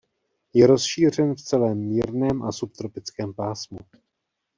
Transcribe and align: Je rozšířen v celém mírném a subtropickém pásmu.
Je 0.53 0.67
rozšířen 0.67 1.33
v 1.35 1.41
celém 1.41 1.77
mírném 1.77 2.43
a 2.43 2.51
subtropickém 2.51 3.33
pásmu. 3.33 3.77